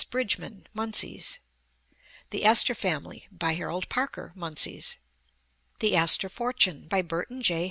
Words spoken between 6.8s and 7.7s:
by Burton J.